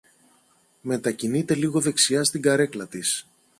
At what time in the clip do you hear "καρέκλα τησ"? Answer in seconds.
2.41-3.25